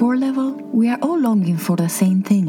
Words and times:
core 0.00 0.16
level, 0.16 0.52
we 0.72 0.88
are 0.88 0.98
all 1.02 1.20
longing 1.20 1.58
for 1.58 1.76
the 1.76 1.86
same 1.86 2.22
thing 2.22 2.48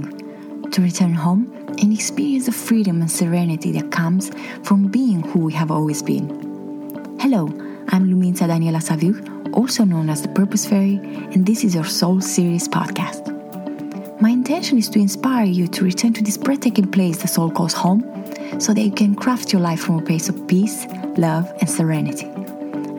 to 0.71 0.81
return 0.81 1.13
home 1.13 1.51
and 1.81 1.92
experience 1.92 2.46
the 2.46 2.51
freedom 2.54 3.01
and 3.01 3.12
serenity 3.12 3.74
that 3.74 3.92
comes 3.92 4.31
from 4.63 4.88
being 4.88 5.20
who 5.20 5.39
we 5.39 5.51
have 5.51 5.69
always 5.69 6.01
been. 6.01 6.29
Hello, 7.19 7.47
I'm 7.90 8.08
Luminita 8.10 8.47
Daniela 8.47 8.79
Saviuc, 8.79 9.53
also 9.53 9.83
known 9.83 10.10
as 10.10 10.22
the 10.22 10.29
Purpose 10.29 10.65
Fairy, 10.65 10.96
and 11.33 11.46
this 11.46 11.65
is 11.65 11.76
your 11.76 11.83
Soul 11.83 12.22
Series 12.22 12.69
podcast. 12.69 13.22
My 14.22 14.29
intention 14.29 14.78
is 14.78 14.88
to 14.88 14.99
inspire 14.99 15.44
you 15.44 15.68
to 15.68 15.83
return 15.83 16.13
to 16.13 16.23
this 16.23 16.38
breathtaking 16.38 16.90
place 16.90 17.18
the 17.18 17.27
soul 17.27 17.52
calls 17.52 17.73
home 17.73 18.02
so 18.62 18.73
that 18.73 18.81
you 18.81 18.94
can 18.94 19.13
craft 19.13 19.52
your 19.52 19.62
life 19.62 19.81
from 19.81 19.99
a 19.99 20.02
place 20.02 20.30
of 20.30 20.48
peace, 20.48 20.86
love, 21.18 21.52
and 21.59 21.70
serenity. 21.70 22.27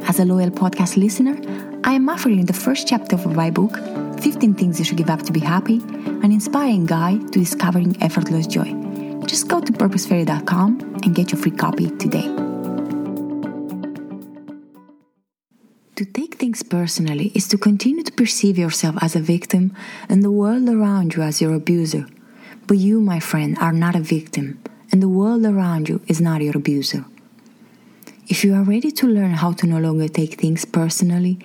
As 0.07 0.21
a 0.21 0.27
loyal 0.27 0.51
podcast 0.51 0.99
listener, 0.99 1.39
I 1.85 1.95
am 1.95 2.11
offering 2.11 2.45
the 2.45 2.53
first 2.53 2.87
chapter 2.87 3.17
of 3.17 3.35
my 3.35 3.51
book, 3.51 3.79
15 4.23 4.55
Things 4.55 4.79
You 4.79 4.85
Should 4.85 4.99
Give 4.99 5.11
Up 5.11 5.23
to 5.23 5.33
Be 5.33 5.41
Happy, 5.41 5.79
an 6.23 6.31
inspiring 6.31 6.87
guide 6.87 7.33
to 7.33 7.41
discovering 7.41 8.01
effortless 8.01 8.47
joy. 8.47 8.73
Just 9.27 9.49
go 9.49 9.61
to 9.61 9.73
purposefairy.com 9.73 11.01
and 11.03 11.13
get 11.13 11.33
your 11.33 11.41
free 11.41 11.51
copy 11.51 11.91
today. 11.99 12.29
To 15.97 16.05
take 16.05 16.37
things 16.37 16.63
personally 16.63 17.33
is 17.35 17.49
to 17.49 17.59
continue 17.59 18.05
to 18.05 18.13
perceive 18.13 18.59
yourself 18.59 18.95
as 19.03 19.17
a 19.17 19.21
victim 19.21 19.75
and 20.09 20.23
the 20.23 20.31
world 20.31 20.69
around 20.69 21.17
you 21.17 21.23
as 21.23 21.41
your 21.41 21.55
abuser. 21.55 22.07
But 22.69 22.77
you, 22.77 23.01
my 23.01 23.19
friend, 23.19 23.59
are 23.59 23.73
not 23.73 23.97
a 23.97 24.01
victim, 24.01 24.63
and 24.93 25.03
the 25.03 25.09
world 25.09 25.45
around 25.45 25.89
you 25.89 26.01
is 26.07 26.21
not 26.21 26.43
your 26.43 26.57
abuser. 26.57 27.05
If 28.29 28.45
you 28.45 28.55
are 28.55 28.63
ready 28.63 28.93
to 28.93 29.07
learn 29.09 29.33
how 29.33 29.51
to 29.55 29.67
no 29.67 29.79
longer 29.81 30.07
take 30.07 30.35
things 30.35 30.65
personally 30.65 31.41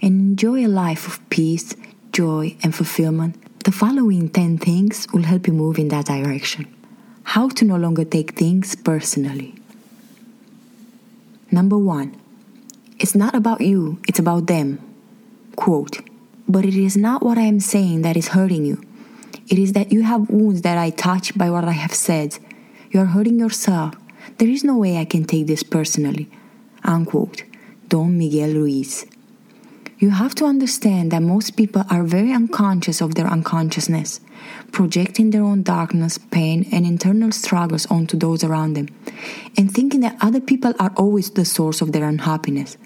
and 0.00 0.30
enjoy 0.30 0.64
a 0.64 0.68
life 0.68 1.08
of 1.08 1.28
peace, 1.28 1.74
joy, 2.12 2.56
and 2.62 2.74
fulfillment, 2.74 3.36
the 3.64 3.72
following 3.72 4.28
10 4.28 4.58
things 4.58 5.06
will 5.12 5.24
help 5.24 5.46
you 5.46 5.52
move 5.52 5.78
in 5.78 5.88
that 5.88 6.06
direction. 6.06 6.66
How 7.24 7.48
to 7.50 7.64
no 7.64 7.76
longer 7.76 8.04
take 8.04 8.32
things 8.32 8.74
personally. 8.74 9.54
Number 11.50 11.78
one, 11.78 12.16
it's 12.98 13.14
not 13.14 13.34
about 13.34 13.60
you, 13.60 14.00
it's 14.08 14.18
about 14.18 14.46
them. 14.46 14.78
Quote, 15.56 16.00
but 16.48 16.64
it 16.64 16.74
is 16.74 16.96
not 16.96 17.22
what 17.22 17.38
I 17.38 17.42
am 17.42 17.60
saying 17.60 18.02
that 18.02 18.16
is 18.16 18.28
hurting 18.28 18.64
you. 18.64 18.82
It 19.48 19.58
is 19.58 19.72
that 19.72 19.92
you 19.92 20.02
have 20.02 20.30
wounds 20.30 20.62
that 20.62 20.78
I 20.78 20.90
touch 20.90 21.36
by 21.36 21.50
what 21.50 21.64
I 21.64 21.72
have 21.72 21.94
said. 21.94 22.38
You 22.90 23.00
are 23.00 23.06
hurting 23.06 23.38
yourself 23.38 23.94
there 24.40 24.48
is 24.48 24.64
no 24.64 24.78
way 24.78 24.96
I 24.96 25.04
can 25.04 25.24
take 25.24 25.46
this 25.46 25.62
personally. 25.62 26.30
Unquote. 26.82 27.44
Don 27.88 28.16
Miguel 28.16 28.54
Ruiz. 28.54 29.04
You 30.00 30.08
have 30.08 30.34
to 30.36 30.46
understand 30.46 31.10
that 31.10 31.20
most 31.20 31.58
people 31.58 31.84
are 31.90 32.02
very 32.04 32.32
unconscious 32.32 33.02
of 33.02 33.16
their 33.16 33.26
unconsciousness, 33.26 34.20
projecting 34.72 35.28
their 35.28 35.42
own 35.42 35.62
darkness, 35.62 36.16
pain, 36.16 36.66
and 36.72 36.86
internal 36.86 37.32
struggles 37.32 37.84
onto 37.84 38.16
those 38.16 38.42
around 38.42 38.72
them, 38.72 38.88
and 39.58 39.70
thinking 39.70 40.00
that 40.00 40.16
other 40.22 40.40
people 40.40 40.72
are 40.80 40.90
always 40.96 41.28
the 41.28 41.44
source 41.44 41.82
of 41.82 41.92
their 41.92 42.08
unhappiness. 42.08 42.78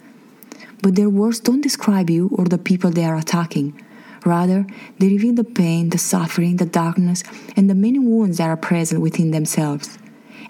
But 0.83 0.97
their 0.97 1.09
words 1.09 1.39
don't 1.39 1.61
describe 1.61 2.11
you 2.11 2.31
or 2.33 2.47
the 2.47 2.59
people 2.59 2.91
they 2.91 3.05
are 3.05 3.17
attacking. 3.17 3.81
Rather, 4.25 4.67
they 4.99 5.07
reveal 5.07 5.35
the 5.35 5.45
pain, 5.45 5.91
the 5.91 5.99
suffering, 5.99 6.57
the 6.57 6.67
darkness, 6.67 7.23
and 7.57 7.71
the 7.71 7.77
many 7.77 8.01
wounds 8.01 8.39
that 8.39 8.49
are 8.49 8.57
present 8.57 9.01
within 9.01 9.31
themselves. 9.31 9.99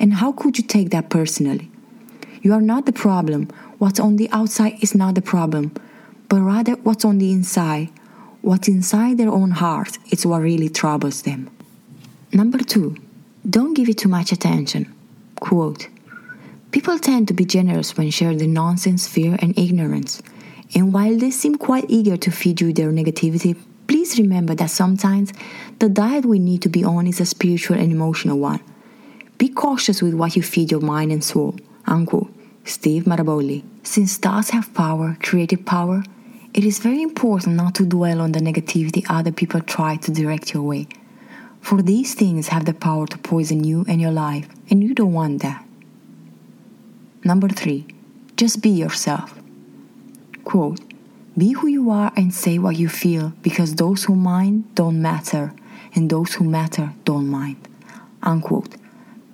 And 0.00 0.14
how 0.14 0.32
could 0.32 0.56
you 0.56 0.64
take 0.64 0.88
that 0.90 1.10
personally? 1.10 1.70
You 2.40 2.54
are 2.54 2.62
not 2.62 2.86
the 2.86 2.92
problem. 2.94 3.48
What's 3.76 4.00
on 4.00 4.16
the 4.16 4.30
outside 4.30 4.82
is 4.82 4.94
not 4.94 5.14
the 5.14 5.20
problem, 5.20 5.74
but 6.28 6.40
rather 6.40 6.72
what's 6.72 7.04
on 7.04 7.18
the 7.18 7.32
inside. 7.32 7.90
What's 8.42 8.68
inside 8.68 9.16
their 9.16 9.30
own 9.30 9.52
heart 9.52 9.98
is 10.10 10.26
what 10.26 10.42
really 10.42 10.68
troubles 10.68 11.22
them. 11.22 11.50
Number 12.32 12.58
two, 12.58 12.96
don't 13.48 13.74
give 13.74 13.88
it 13.88 13.98
too 13.98 14.08
much 14.08 14.32
attention. 14.32 14.92
Quote 15.40 15.88
People 16.70 16.98
tend 16.98 17.28
to 17.28 17.34
be 17.34 17.44
generous 17.44 17.96
when 17.96 18.10
shared 18.10 18.40
the 18.40 18.46
nonsense, 18.46 19.06
fear, 19.06 19.36
and 19.40 19.56
ignorance. 19.58 20.22
And 20.74 20.92
while 20.92 21.16
they 21.16 21.30
seem 21.30 21.54
quite 21.54 21.84
eager 21.88 22.16
to 22.16 22.30
feed 22.30 22.60
you 22.60 22.72
their 22.72 22.90
negativity, 22.90 23.56
please 23.86 24.18
remember 24.18 24.54
that 24.56 24.70
sometimes 24.70 25.32
the 25.78 25.88
diet 25.88 26.24
we 26.24 26.38
need 26.38 26.62
to 26.62 26.68
be 26.68 26.82
on 26.84 27.06
is 27.06 27.20
a 27.20 27.26
spiritual 27.26 27.76
and 27.78 27.92
emotional 27.92 28.38
one. 28.38 28.60
Be 29.38 29.48
cautious 29.48 30.02
with 30.02 30.14
what 30.14 30.36
you 30.36 30.42
feed 30.42 30.70
your 30.70 30.80
mind 30.80 31.12
and 31.12 31.22
soul. 31.22 31.56
Unquote. 31.86 32.32
Steve 32.64 33.04
Maraboli. 33.04 33.62
Since 33.84 34.16
thoughts 34.16 34.50
have 34.50 34.74
power, 34.74 35.16
creative 35.22 35.64
power, 35.66 36.02
it 36.54 36.64
is 36.64 36.78
very 36.78 37.02
important 37.02 37.54
not 37.54 37.74
to 37.76 37.84
dwell 37.84 38.20
on 38.20 38.32
the 38.32 38.40
negativity 38.40 39.04
other 39.08 39.30
people 39.30 39.60
try 39.60 39.96
to 39.96 40.10
direct 40.10 40.54
your 40.54 40.62
way. 40.62 40.88
For 41.60 41.82
these 41.82 42.14
things 42.14 42.48
have 42.48 42.64
the 42.64 42.74
power 42.74 43.06
to 43.06 43.18
poison 43.18 43.62
you 43.62 43.84
and 43.86 44.00
your 44.00 44.10
life, 44.10 44.48
and 44.70 44.82
you 44.82 44.94
don't 44.94 45.12
want 45.12 45.42
that. 45.42 45.64
Number 47.22 47.48
three, 47.48 47.86
just 48.36 48.62
be 48.62 48.70
yourself. 48.70 49.38
Quote, 50.44 50.80
be 51.36 51.52
who 51.52 51.66
you 51.66 51.90
are 51.90 52.12
and 52.16 52.34
say 52.34 52.58
what 52.58 52.76
you 52.76 52.88
feel 52.88 53.32
because 53.42 53.74
those 53.74 54.04
who 54.04 54.14
mind 54.14 54.74
don't 54.74 55.00
matter 55.00 55.52
and 55.94 56.08
those 56.08 56.34
who 56.34 56.44
matter 56.44 56.92
don't 57.04 57.28
mind. 57.28 57.68
Unquote. 58.22 58.76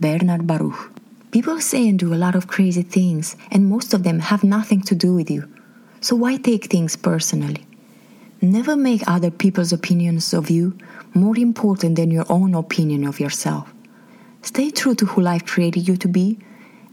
Bernard 0.00 0.46
Baruch. 0.46 0.99
People 1.30 1.60
say 1.60 1.88
and 1.88 1.98
do 1.98 2.12
a 2.12 2.16
lot 2.16 2.34
of 2.34 2.48
crazy 2.48 2.82
things, 2.82 3.36
and 3.52 3.68
most 3.68 3.94
of 3.94 4.02
them 4.02 4.18
have 4.18 4.42
nothing 4.42 4.80
to 4.82 4.94
do 4.94 5.14
with 5.14 5.30
you. 5.30 5.48
So 6.00 6.16
why 6.16 6.36
take 6.36 6.64
things 6.64 6.96
personally? 6.96 7.66
Never 8.40 8.74
make 8.74 9.02
other 9.06 9.30
people's 9.30 9.72
opinions 9.72 10.34
of 10.34 10.50
you 10.50 10.76
more 11.14 11.36
important 11.36 11.96
than 11.96 12.10
your 12.10 12.24
own 12.28 12.54
opinion 12.54 13.04
of 13.04 13.20
yourself. 13.20 13.72
Stay 14.42 14.70
true 14.70 14.94
to 14.94 15.06
who 15.06 15.20
life 15.20 15.46
created 15.46 15.86
you 15.86 15.96
to 15.98 16.08
be, 16.08 16.38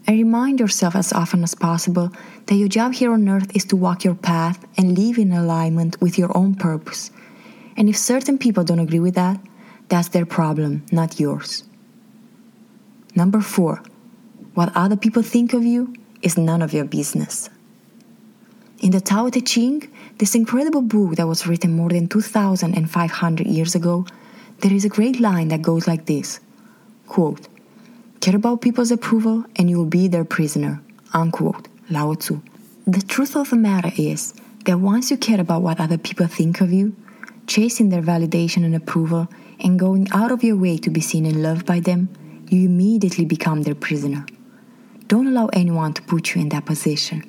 and 0.05 0.17
remind 0.17 0.59
yourself 0.59 0.95
as 0.95 1.11
often 1.13 1.43
as 1.43 1.55
possible 1.55 2.11
that 2.45 2.55
your 2.55 2.67
job 2.67 2.93
here 2.93 3.13
on 3.13 3.27
earth 3.27 3.55
is 3.55 3.65
to 3.65 3.75
walk 3.75 4.03
your 4.03 4.15
path 4.15 4.63
and 4.77 4.97
live 4.97 5.17
in 5.17 5.31
alignment 5.31 5.99
with 5.99 6.17
your 6.17 6.35
own 6.37 6.53
purpose. 6.53 7.11
And 7.75 7.89
if 7.89 7.97
certain 7.97 8.37
people 8.37 8.63
don't 8.63 8.79
agree 8.79 8.99
with 8.99 9.15
that, 9.15 9.39
that's 9.89 10.09
their 10.09 10.25
problem, 10.25 10.85
not 10.91 11.19
yours. 11.19 11.63
Number 13.15 13.41
four, 13.41 13.81
what 14.57 14.75
other 14.75 14.95
people 14.97 15.21
think 15.21 15.53
of 15.53 15.63
you 15.63 15.93
is 16.23 16.35
none 16.35 16.63
of 16.63 16.73
your 16.73 16.83
business. 16.83 17.47
In 18.79 18.89
the 18.89 18.99
Tao 18.99 19.29
Te 19.29 19.39
Ching, 19.39 19.87
this 20.17 20.33
incredible 20.33 20.81
book 20.81 21.15
that 21.17 21.27
was 21.27 21.45
written 21.45 21.73
more 21.73 21.89
than 21.89 22.07
2,500 22.07 23.45
years 23.45 23.75
ago, 23.75 24.07
there 24.61 24.73
is 24.73 24.83
a 24.83 24.89
great 24.89 25.19
line 25.19 25.49
that 25.49 25.61
goes 25.61 25.87
like 25.87 26.07
this 26.07 26.39
quote, 27.05 27.47
Care 28.19 28.35
about 28.35 28.61
people's 28.61 28.89
approval 28.89 29.45
and 29.57 29.69
you 29.69 29.77
will 29.77 29.93
be 29.99 30.07
their 30.07 30.25
prisoner. 30.25 30.81
Unquote. 31.13 31.67
Lao 31.91 32.15
Tzu. 32.15 32.41
The 32.87 33.03
truth 33.03 33.35
of 33.35 33.51
the 33.51 33.57
matter 33.57 33.91
is 33.95 34.33
that 34.65 34.79
once 34.79 35.11
you 35.11 35.17
care 35.17 35.39
about 35.39 35.61
what 35.61 35.79
other 35.79 35.99
people 35.99 36.25
think 36.25 36.61
of 36.61 36.73
you, 36.73 36.95
chasing 37.45 37.89
their 37.89 38.01
validation 38.01 38.65
and 38.65 38.73
approval, 38.73 39.27
and 39.59 39.77
going 39.77 40.07
out 40.11 40.31
of 40.31 40.43
your 40.43 40.57
way 40.57 40.79
to 40.79 40.89
be 40.89 40.99
seen 40.99 41.27
and 41.27 41.43
loved 41.43 41.67
by 41.67 41.79
them, 41.79 42.09
you 42.49 42.65
immediately 42.65 43.23
become 43.23 43.61
their 43.61 43.75
prisoner. 43.75 44.25
Don't 45.07 45.27
allow 45.27 45.47
anyone 45.53 45.93
to 45.93 46.01
put 46.01 46.35
you 46.35 46.41
in 46.41 46.49
that 46.49 46.65
position. 46.65 47.23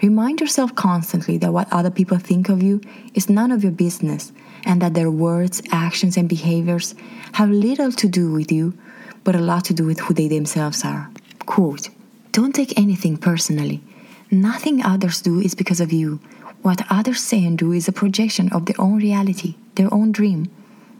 Remind 0.00 0.40
yourself 0.40 0.76
constantly 0.76 1.38
that 1.38 1.52
what 1.52 1.66
other 1.72 1.90
people 1.90 2.18
think 2.18 2.48
of 2.48 2.62
you 2.62 2.80
is 3.14 3.28
none 3.28 3.50
of 3.50 3.64
your 3.64 3.72
business 3.72 4.30
and 4.64 4.80
that 4.80 4.94
their 4.94 5.10
words, 5.10 5.60
actions, 5.72 6.16
and 6.16 6.28
behaviors 6.28 6.94
have 7.32 7.50
little 7.50 7.90
to 7.90 8.08
do 8.08 8.32
with 8.32 8.52
you, 8.52 8.78
but 9.24 9.34
a 9.34 9.40
lot 9.40 9.64
to 9.64 9.74
do 9.74 9.84
with 9.84 9.98
who 9.98 10.14
they 10.14 10.28
themselves 10.28 10.84
are. 10.84 11.10
Quote 11.46 11.88
Don't 12.30 12.54
take 12.54 12.78
anything 12.78 13.16
personally. 13.16 13.82
Nothing 14.30 14.84
others 14.84 15.20
do 15.20 15.40
is 15.40 15.56
because 15.56 15.80
of 15.80 15.92
you. 15.92 16.20
What 16.62 16.86
others 16.88 17.20
say 17.20 17.44
and 17.44 17.58
do 17.58 17.72
is 17.72 17.88
a 17.88 17.92
projection 17.92 18.52
of 18.52 18.66
their 18.66 18.80
own 18.80 18.98
reality, 18.98 19.56
their 19.74 19.92
own 19.92 20.12
dream. 20.12 20.48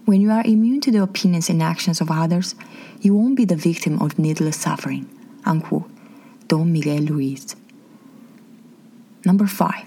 When 0.07 0.21
you 0.21 0.33
are 0.33 0.43
immune 0.45 0.81
to 0.81 0.91
the 0.91 1.05
opinions 1.05 1.49
and 1.49 1.63
actions 1.63 2.01
of 2.01 2.11
others, 2.11 2.57
you 3.01 3.15
won't 3.15 3.37
be 3.37 3.45
the 3.45 3.55
victim 3.55 4.03
of 4.03 4.19
needless 4.19 4.57
suffering. 4.57 5.09
Unquote. 5.45 5.89
Don 6.51 6.73
Miguel 6.73 7.05
Ruiz. 7.07 7.55
Number 9.25 9.47
five, 9.47 9.87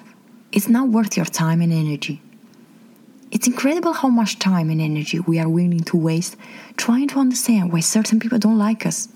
it's 0.53 0.69
not 0.69 0.87
worth 0.87 1.17
your 1.17 1.25
time 1.25 1.59
and 1.59 1.73
energy. 1.73 2.21
It's 3.31 3.47
incredible 3.47 3.91
how 3.91 4.07
much 4.07 4.39
time 4.39 4.69
and 4.69 4.79
energy 4.79 5.19
we 5.19 5.39
are 5.39 5.49
willing 5.49 5.81
to 5.81 5.97
waste 5.97 6.37
trying 6.77 7.09
to 7.09 7.19
understand 7.19 7.73
why 7.73 7.81
certain 7.81 8.17
people 8.17 8.39
don't 8.39 8.57
like 8.57 8.85
us. 8.85 9.09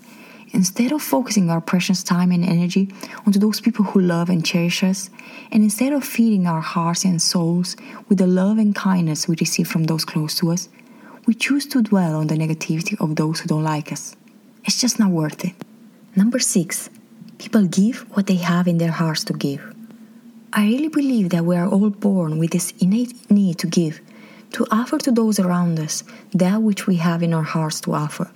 Instead 0.52 0.92
of 0.92 1.00
focusing 1.00 1.48
our 1.48 1.62
precious 1.62 2.02
time 2.02 2.32
and 2.32 2.44
energy 2.44 2.92
onto 3.24 3.38
those 3.38 3.62
people 3.62 3.86
who 3.86 4.00
love 4.02 4.28
and 4.28 4.44
cherish 4.44 4.82
us, 4.82 5.08
and 5.50 5.62
instead 5.62 5.94
of 5.94 6.04
feeding 6.04 6.46
our 6.46 6.60
hearts 6.60 7.06
and 7.06 7.22
souls 7.22 7.76
with 8.10 8.18
the 8.18 8.26
love 8.26 8.58
and 8.58 8.74
kindness 8.74 9.26
we 9.26 9.36
receive 9.40 9.68
from 9.68 9.84
those 9.84 10.04
close 10.04 10.34
to 10.34 10.50
us, 10.50 10.68
we 11.24 11.32
choose 11.32 11.64
to 11.68 11.80
dwell 11.80 12.14
on 12.14 12.26
the 12.26 12.34
negativity 12.34 12.94
of 13.00 13.16
those 13.16 13.40
who 13.40 13.48
don't 13.48 13.64
like 13.64 13.90
us. 13.90 14.16
It's 14.64 14.78
just 14.78 14.98
not 14.98 15.12
worth 15.12 15.46
it. 15.46 15.54
Number 16.14 16.40
six, 16.40 16.90
people 17.38 17.64
give 17.66 18.00
what 18.14 18.26
they 18.26 18.36
have 18.36 18.68
in 18.68 18.78
their 18.78 18.90
hearts 18.90 19.24
to 19.24 19.32
give. 19.32 19.62
I 20.52 20.66
really 20.66 20.88
believe 20.88 21.30
that 21.30 21.44
we 21.44 21.56
are 21.56 21.68
all 21.68 21.90
born 21.90 22.38
with 22.38 22.50
this 22.50 22.72
innate 22.80 23.30
need 23.30 23.58
to 23.58 23.66
give 23.66 24.00
to 24.52 24.66
offer 24.70 24.98
to 24.98 25.12
those 25.12 25.38
around 25.38 25.78
us 25.78 26.04
that 26.32 26.62
which 26.62 26.86
we 26.86 26.96
have 26.96 27.22
in 27.22 27.34
our 27.34 27.42
hearts 27.42 27.80
to 27.82 27.94
offer. 27.94 28.30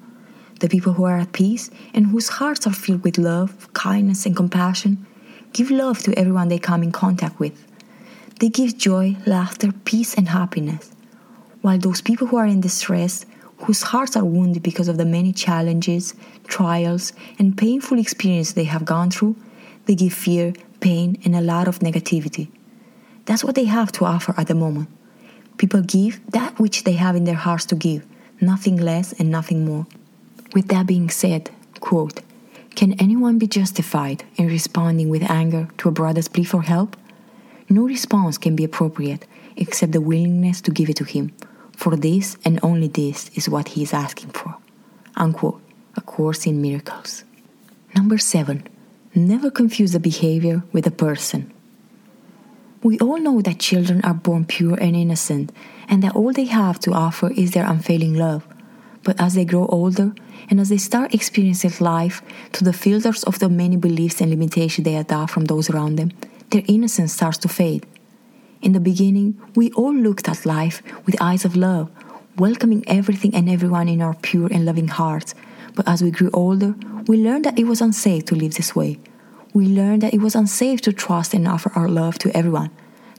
The 0.61 0.69
people 0.69 0.93
who 0.93 1.05
are 1.05 1.19
at 1.19 1.33
peace 1.33 1.71
and 1.95 2.07
whose 2.07 2.29
hearts 2.29 2.67
are 2.67 2.73
filled 2.73 3.03
with 3.03 3.19
love, 3.19 3.73
kindness, 3.73 4.27
and 4.27 4.37
compassion 4.37 5.07
give 5.53 5.71
love 5.71 5.99
to 6.01 6.17
everyone 6.19 6.49
they 6.49 6.59
come 6.59 6.83
in 6.83 6.93
contact 6.93 7.41
with. 7.41 7.67
They 8.41 8.49
give 8.49 8.77
joy, 8.77 9.17
laughter, 9.27 9.73
peace, 9.85 10.15
and 10.15 10.29
happiness. 10.29 10.93
While 11.63 11.79
those 11.79 12.01
people 12.01 12.27
who 12.27 12.37
are 12.37 12.47
in 12.47 12.61
distress, 12.61 13.25
whose 13.65 13.83
hearts 13.83 14.17
are 14.17 14.25
wounded 14.25 14.63
because 14.63 14.89
of 14.89 14.97
the 14.97 15.05
many 15.05 15.33
challenges, 15.33 16.15
trials, 16.47 17.13
and 17.39 17.57
painful 17.57 17.99
experiences 17.99 18.55
they 18.55 18.65
have 18.65 18.85
gone 18.85 19.11
through, 19.11 19.37
they 19.87 19.95
give 19.95 20.13
fear, 20.13 20.53
pain, 20.81 21.21
and 21.25 21.35
a 21.35 21.41
lot 21.41 21.69
of 21.69 21.79
negativity. 21.79 22.49
That's 23.25 23.45
what 23.45 23.55
they 23.55 23.65
have 23.65 23.93
to 23.93 24.05
offer 24.05 24.35
at 24.37 24.49
the 24.49 24.55
moment. 24.55 24.89
People 25.59 25.83
give 25.83 26.21
that 26.33 26.59
which 26.59 26.85
they 26.85 26.95
have 26.95 27.15
in 27.15 27.25
their 27.25 27.37
hearts 27.37 27.65
to 27.67 27.77
give, 27.77 28.05
nothing 28.41 28.77
less 28.77 29.13
and 29.13 29.31
nothing 29.31 29.65
more. 29.65 29.87
With 30.55 30.69
that 30.69 30.87
being 30.87 31.09
said, 31.09 31.51
quote, 31.81 32.21
can 32.75 32.95
anyone 32.95 33.39
be 33.39 33.47
justified 33.47 34.25
in 34.37 34.49
responding 34.49 35.09
with 35.09 35.31
anger 35.31 35.69
to 35.79 35.89
a 35.89 35.93
brother's 35.93 36.29
plea 36.29 36.45
for 36.45 36.63
help? 36.63 36.97
No 37.69 37.83
response 37.83 38.39
can 38.39 38.57
be 38.57 38.65
appropriate 38.65 39.27
except 39.57 39.93
the 39.93 40.01
willingness 40.01 40.61
to 40.63 40.71
give 40.71 40.89
it 40.89 40.97
to 40.97 41.05
him, 41.05 41.33
for 41.77 41.97
this 41.97 42.37
and 42.45 42.61
only 42.63 42.89
this 42.89 43.31
is 43.35 43.49
what 43.49 43.69
he 43.69 43.83
is 43.83 43.93
asking 43.93 44.31
for. 44.31 44.57
Unquote. 45.17 45.61
A 45.95 46.01
Course 46.01 46.47
in 46.47 46.63
Miracles. 46.63 47.25
Number 47.95 48.17
7. 48.17 48.67
Never 49.15 49.51
confuse 49.51 49.95
a 49.95 50.01
behavior 50.01 50.63
with 50.73 50.87
a 50.87 50.91
person. 50.91 51.53
We 52.83 52.99
all 52.99 53.19
know 53.19 53.43
that 53.43 53.59
children 53.59 54.01
are 54.03 54.15
born 54.15 54.47
pure 54.47 54.75
and 54.81 54.97
innocent, 54.97 55.53
and 55.89 56.03
that 56.03 56.17
all 56.17 56.33
they 56.33 56.47
have 56.47 56.81
to 56.81 56.93
offer 56.93 57.31
is 57.33 57.51
their 57.51 57.67
unfailing 57.67 58.15
love. 58.15 58.47
But 59.05 59.21
as 59.21 59.35
they 59.35 59.45
grow 59.45 59.67
older, 59.67 60.15
and 60.49 60.59
as 60.59 60.71
they 60.71 60.79
start 60.79 61.15
experiencing 61.15 61.73
life 61.79 62.23
through 62.53 62.65
the 62.65 62.73
filters 62.73 63.23
of 63.25 63.39
the 63.39 63.49
many 63.49 63.77
beliefs 63.77 64.21
and 64.21 64.31
limitations 64.31 64.85
they 64.85 64.97
adopt 64.97 65.33
from 65.33 65.45
those 65.45 65.69
around 65.69 65.97
them, 65.97 66.13
their 66.51 66.63
innocence 66.67 67.13
starts 67.13 67.39
to 67.39 67.49
fade. 67.49 67.87
In 68.63 68.73
the 68.73 68.81
beginning, 68.81 69.41
we 69.57 69.73
all 69.73 69.93
looked 69.93 70.29
at 70.29 70.47
life 70.47 70.85
with 71.05 71.21
eyes 71.21 71.45
of 71.45 71.57
love, 71.57 71.91
welcoming 72.37 72.85
everything 72.87 73.35
and 73.35 73.51
everyone 73.51 73.89
in 73.89 74.01
our 74.01 74.15
pure 74.15 74.47
and 74.53 74.65
loving 74.65 74.87
hearts. 74.87 75.35
But 75.75 75.89
as 75.89 76.01
we 76.01 76.13
grew 76.13 76.31
older, 76.33 76.77
we 77.09 77.17
learned 77.17 77.45
that 77.45 77.59
it 77.59 77.65
was 77.65 77.81
unsafe 77.81 78.25
to 78.27 78.37
live 78.37 78.55
this 78.55 78.77
way. 78.77 79.01
We 79.53 79.67
learned 79.67 80.03
that 80.03 80.15
it 80.15 80.21
was 80.21 80.37
unsafe 80.37 80.81
to 80.83 80.93
trust 80.93 81.35
and 81.35 81.49
offer 81.49 81.73
our 81.75 81.89
love 81.89 82.21
to 82.21 82.37
everyone. 82.37 82.71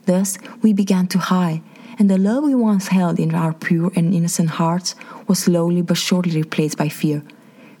Thus, 0.06 0.38
we 0.62 0.72
began 0.72 1.08
to 1.08 1.18
hide, 1.18 1.60
and 1.98 2.08
the 2.08 2.16
love 2.16 2.44
we 2.44 2.54
once 2.54 2.88
held 2.88 3.20
in 3.20 3.34
our 3.34 3.52
pure 3.52 3.92
and 3.94 4.14
innocent 4.14 4.48
hearts 4.48 4.94
was 5.28 5.40
slowly 5.40 5.82
but 5.82 5.98
surely 5.98 6.30
replaced 6.30 6.78
by 6.78 6.88
fear 6.88 7.22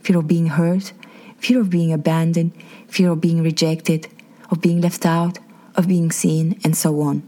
fear 0.02 0.18
of 0.18 0.28
being 0.28 0.48
hurt, 0.48 0.92
fear 1.38 1.62
of 1.62 1.70
being 1.70 1.90
abandoned, 1.90 2.52
fear 2.88 3.12
of 3.12 3.22
being 3.22 3.42
rejected, 3.42 4.06
of 4.50 4.60
being 4.60 4.82
left 4.82 5.06
out, 5.06 5.38
of 5.76 5.88
being 5.88 6.12
seen, 6.12 6.60
and 6.62 6.76
so 6.76 7.00
on. 7.00 7.22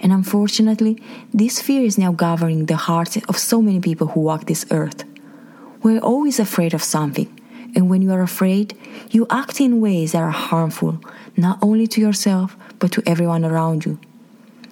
And 0.00 0.12
unfortunately, 0.12 1.02
this 1.34 1.60
fear 1.60 1.82
is 1.82 1.98
now 1.98 2.12
governing 2.12 2.66
the 2.66 2.76
hearts 2.76 3.16
of 3.28 3.36
so 3.36 3.60
many 3.60 3.80
people 3.80 4.08
who 4.08 4.20
walk 4.20 4.46
this 4.46 4.66
earth. 4.70 5.04
We're 5.82 6.00
always 6.00 6.38
afraid 6.38 6.74
of 6.74 6.82
something, 6.82 7.28
and 7.74 7.88
when 7.88 8.02
you 8.02 8.12
are 8.12 8.22
afraid, 8.22 8.76
you 9.10 9.26
act 9.30 9.60
in 9.60 9.80
ways 9.80 10.12
that 10.12 10.22
are 10.22 10.30
harmful, 10.30 11.00
not 11.36 11.58
only 11.62 11.86
to 11.88 12.00
yourself, 12.00 12.56
but 12.78 12.92
to 12.92 13.02
everyone 13.06 13.44
around 13.44 13.84
you. 13.84 13.98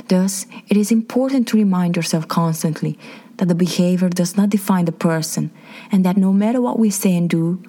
Thus, 0.08 0.46
it 0.68 0.76
is 0.76 0.92
important 0.92 1.48
to 1.48 1.56
remind 1.56 1.96
yourself 1.96 2.28
constantly 2.28 2.98
that 3.38 3.48
the 3.48 3.54
behavior 3.54 4.08
does 4.08 4.36
not 4.36 4.50
define 4.50 4.84
the 4.84 4.92
person, 4.92 5.50
and 5.90 6.04
that 6.04 6.16
no 6.16 6.32
matter 6.32 6.60
what 6.60 6.78
we 6.78 6.90
say 6.90 7.16
and 7.16 7.28
do, 7.28 7.62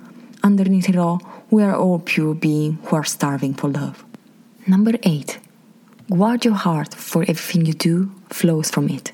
underneath 0.43 0.89
it 0.89 0.95
all, 0.95 1.21
we 1.49 1.63
are 1.63 1.75
all 1.75 1.99
pure 1.99 2.33
beings 2.33 2.77
who 2.85 2.95
are 2.95 3.03
starving 3.03 3.53
for 3.53 3.69
love. 3.69 4.05
Number 4.65 4.93
8. 5.03 5.39
Guard 6.09 6.45
your 6.45 6.53
heart, 6.53 6.93
for 6.93 7.23
everything 7.23 7.65
you 7.65 7.73
do 7.73 8.11
flows 8.29 8.69
from 8.69 8.89
it. 8.89 9.11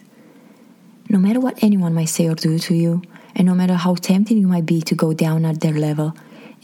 No 1.09 1.17
matter 1.19 1.39
what 1.39 1.63
anyone 1.63 1.93
might 1.93 2.09
say 2.09 2.27
or 2.27 2.35
do 2.35 2.59
to 2.59 2.75
you, 2.75 3.01
and 3.35 3.47
no 3.47 3.55
matter 3.55 3.73
how 3.73 3.95
tempting 3.95 4.37
you 4.37 4.47
might 4.47 4.65
be 4.65 4.81
to 4.81 4.95
go 4.95 5.13
down 5.13 5.45
at 5.45 5.61
their 5.61 5.73
level 5.73 6.15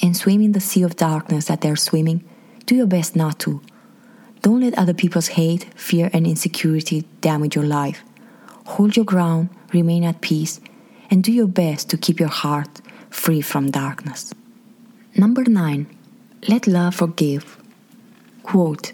and 0.01 0.15
swim 0.15 0.41
in 0.41 0.51
the 0.51 0.59
sea 0.59 0.83
of 0.83 0.95
darkness 0.95 1.45
that 1.45 1.61
they're 1.61 1.75
swimming, 1.75 2.23
do 2.65 2.75
your 2.75 2.87
best 2.87 3.15
not 3.15 3.39
to. 3.39 3.61
Don't 4.41 4.61
let 4.61 4.77
other 4.77 4.93
people's 4.93 5.29
hate, 5.29 5.65
fear, 5.75 6.09
and 6.13 6.25
insecurity 6.25 7.05
damage 7.21 7.55
your 7.55 7.65
life. 7.65 8.03
Hold 8.65 8.95
your 8.95 9.05
ground 9.05 9.49
remain 9.73 10.03
at 10.03 10.21
peace, 10.21 10.59
and 11.09 11.23
do 11.23 11.31
your 11.31 11.47
best 11.47 11.89
to 11.89 11.97
keep 11.97 12.19
your 12.19 12.29
heart 12.29 12.81
free 13.09 13.41
from 13.41 13.71
darkness. 13.71 14.33
Number 15.15 15.43
9. 15.43 15.87
Let 16.47 16.67
love 16.67 16.95
forgive. 16.95 17.57
Quote 18.43 18.93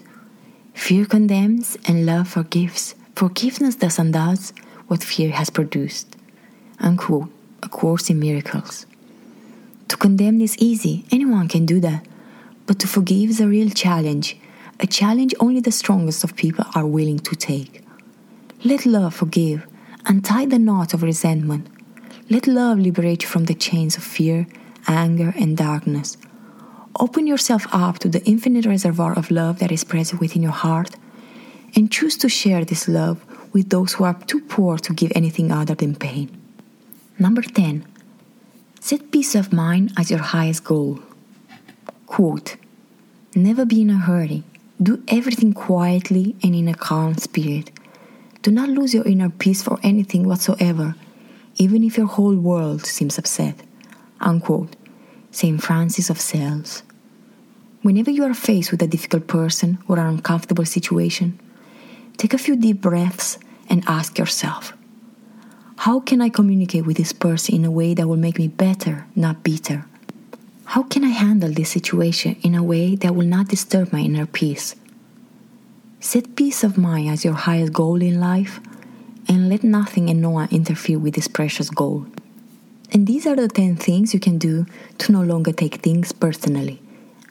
Fear 0.86 1.06
condemns 1.06 1.76
and 1.88 2.06
love 2.06 2.28
forgives. 2.28 2.94
Forgiveness 3.16 3.74
does 3.74 3.98
undoes 3.98 4.52
what 4.86 5.02
fear 5.02 5.32
has 5.32 5.50
produced. 5.50 6.14
Unquote. 6.78 7.28
A 7.64 7.68
Course 7.68 8.08
in 8.08 8.20
Miracles. 8.20 8.86
To 9.88 9.96
condemn 9.96 10.40
is 10.40 10.56
easy, 10.58 11.04
anyone 11.10 11.48
can 11.48 11.66
do 11.66 11.80
that. 11.80 12.06
But 12.66 12.78
to 12.78 12.86
forgive 12.86 13.30
is 13.30 13.40
a 13.40 13.48
real 13.48 13.70
challenge, 13.70 14.36
a 14.78 14.86
challenge 14.86 15.34
only 15.40 15.58
the 15.58 15.72
strongest 15.72 16.22
of 16.22 16.36
people 16.36 16.64
are 16.76 16.86
willing 16.86 17.18
to 17.18 17.34
take. 17.34 17.82
Let 18.62 18.86
love 18.86 19.12
forgive 19.12 19.66
Untie 20.04 20.46
the 20.46 20.60
knot 20.60 20.94
of 20.94 21.02
resentment. 21.02 21.66
Let 22.30 22.46
love 22.46 22.78
liberate 22.78 23.22
you 23.24 23.28
from 23.28 23.46
the 23.46 23.54
chains 23.54 23.96
of 23.96 24.04
fear, 24.04 24.46
anger, 24.86 25.34
and 25.36 25.56
darkness. 25.56 26.16
Open 26.98 27.26
yourself 27.26 27.66
up 27.72 27.98
to 27.98 28.08
the 28.08 28.24
infinite 28.24 28.64
reservoir 28.64 29.12
of 29.18 29.30
love 29.30 29.58
that 29.58 29.70
is 29.70 29.84
present 29.84 30.18
within 30.18 30.42
your 30.42 30.52
heart 30.52 30.96
and 31.74 31.92
choose 31.92 32.16
to 32.16 32.28
share 32.28 32.64
this 32.64 32.88
love 32.88 33.22
with 33.52 33.68
those 33.68 33.94
who 33.94 34.04
are 34.04 34.14
too 34.26 34.40
poor 34.40 34.78
to 34.78 34.94
give 34.94 35.12
anything 35.14 35.52
other 35.52 35.74
than 35.74 35.94
pain. 35.94 36.30
Number 37.18 37.42
10. 37.42 37.84
Set 38.80 39.10
peace 39.10 39.34
of 39.34 39.52
mind 39.52 39.92
as 39.98 40.10
your 40.10 40.20
highest 40.20 40.64
goal. 40.64 41.00
Quote 42.06 42.56
Never 43.34 43.66
be 43.66 43.82
in 43.82 43.90
a 43.90 43.98
hurry. 43.98 44.44
Do 44.82 45.02
everything 45.08 45.52
quietly 45.52 46.34
and 46.42 46.54
in 46.54 46.68
a 46.68 46.74
calm 46.74 47.16
spirit. 47.18 47.70
Do 48.40 48.50
not 48.50 48.70
lose 48.70 48.94
your 48.94 49.06
inner 49.06 49.28
peace 49.28 49.62
for 49.62 49.78
anything 49.82 50.26
whatsoever, 50.26 50.94
even 51.56 51.84
if 51.84 51.98
your 51.98 52.06
whole 52.06 52.36
world 52.36 52.86
seems 52.86 53.18
upset. 53.18 53.56
Unquote. 54.20 54.76
St. 55.30 55.62
Francis 55.62 56.08
of 56.08 56.18
Sales. 56.18 56.82
Whenever 57.86 58.10
you 58.10 58.24
are 58.24 58.34
faced 58.34 58.72
with 58.72 58.82
a 58.82 58.88
difficult 58.88 59.28
person 59.28 59.78
or 59.86 59.96
an 59.96 60.06
uncomfortable 60.08 60.64
situation, 60.64 61.38
take 62.16 62.34
a 62.34 62.38
few 62.38 62.56
deep 62.56 62.80
breaths 62.80 63.38
and 63.70 63.84
ask 63.86 64.18
yourself 64.18 64.72
How 65.76 66.00
can 66.00 66.20
I 66.20 66.28
communicate 66.28 66.84
with 66.84 66.96
this 66.96 67.12
person 67.12 67.54
in 67.54 67.64
a 67.64 67.70
way 67.70 67.94
that 67.94 68.08
will 68.08 68.16
make 68.16 68.40
me 68.40 68.48
better, 68.48 69.06
not 69.14 69.44
bitter? 69.44 69.84
How 70.64 70.82
can 70.82 71.04
I 71.04 71.10
handle 71.10 71.52
this 71.52 71.70
situation 71.70 72.34
in 72.42 72.56
a 72.56 72.62
way 72.64 72.96
that 72.96 73.14
will 73.14 73.24
not 73.24 73.46
disturb 73.46 73.92
my 73.92 74.00
inner 74.00 74.26
peace? 74.26 74.74
Set 76.00 76.34
peace 76.34 76.64
of 76.64 76.76
mind 76.76 77.08
as 77.08 77.24
your 77.24 77.34
highest 77.34 77.72
goal 77.72 78.02
in 78.02 78.18
life 78.18 78.58
and 79.28 79.48
let 79.48 79.62
nothing 79.62 80.10
and 80.10 80.20
no 80.20 80.30
one 80.30 80.48
interfere 80.50 80.98
with 80.98 81.14
this 81.14 81.28
precious 81.28 81.70
goal. 81.70 82.04
And 82.90 83.06
these 83.06 83.28
are 83.28 83.36
the 83.36 83.46
10 83.46 83.76
things 83.76 84.12
you 84.12 84.18
can 84.18 84.38
do 84.38 84.66
to 84.98 85.12
no 85.12 85.22
longer 85.22 85.52
take 85.52 85.76
things 85.76 86.10
personally. 86.10 86.82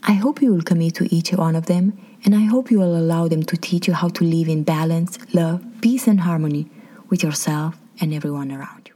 I 0.07 0.13
hope 0.13 0.39
you 0.39 0.53
will 0.53 0.62
commit 0.62 0.93
to 0.95 1.15
each 1.15 1.31
one 1.31 1.55
of 1.55 1.65
them, 1.65 1.97
and 2.25 2.35
I 2.35 2.41
hope 2.41 2.69
you 2.69 2.77
will 2.77 2.95
allow 2.95 3.27
them 3.27 3.41
to 3.41 3.57
teach 3.57 3.88
you 3.88 3.93
how 3.95 4.09
to 4.09 4.24
live 4.24 4.47
in 4.47 4.62
balance, 4.62 5.17
love, 5.33 5.65
peace, 5.81 6.05
and 6.05 6.19
harmony 6.19 6.69
with 7.09 7.24
yourself 7.24 7.75
and 8.00 8.13
everyone 8.13 8.51
around 8.51 8.88
you. 8.88 8.93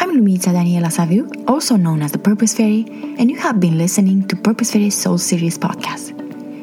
I'm 0.00 0.16
Luminita 0.16 0.54
Daniela 0.54 0.90
Saviuc, 0.90 1.50
also 1.50 1.76
known 1.76 2.00
as 2.00 2.12
the 2.12 2.18
Purpose 2.18 2.54
Fairy, 2.54 2.86
and 3.18 3.30
you 3.30 3.36
have 3.36 3.60
been 3.60 3.76
listening 3.76 4.26
to 4.28 4.36
Purpose 4.36 4.72
Fairy 4.72 4.88
Soul 4.88 5.18
Series 5.18 5.58
podcast. 5.58 6.16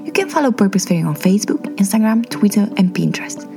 You 0.03 0.11
can 0.11 0.29
follow 0.29 0.51
Purpose 0.51 0.87
Fairy 0.87 1.03
on 1.03 1.13
Facebook, 1.15 1.61
Instagram, 1.75 2.27
Twitter, 2.27 2.67
and 2.77 2.91
Pinterest. 2.95 3.47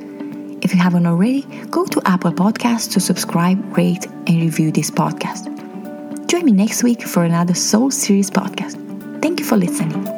If 0.62 0.74
you 0.74 0.78
haven't 0.78 1.06
already, 1.06 1.46
go 1.70 1.86
to 1.86 2.02
Apple 2.04 2.32
Podcasts 2.32 2.92
to 2.92 3.00
subscribe, 3.00 3.58
rate, 3.78 4.04
and 4.26 4.42
review 4.42 4.70
this 4.70 4.90
podcast. 4.90 5.55
Join 6.36 6.44
me 6.44 6.52
next 6.52 6.82
week 6.82 7.00
for 7.00 7.24
another 7.24 7.54
Soul 7.54 7.90
Series 7.90 8.30
podcast. 8.30 8.76
Thank 9.22 9.40
you 9.40 9.46
for 9.46 9.56
listening. 9.56 10.15